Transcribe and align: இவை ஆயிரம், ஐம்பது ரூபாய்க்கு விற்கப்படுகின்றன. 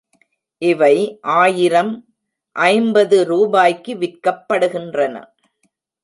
இவை 0.61 1.19
ஆயிரம், 1.21 1.91
ஐம்பது 2.55 3.25
ரூபாய்க்கு 3.25 3.93
விற்கப்படுகின்றன. 3.95 5.15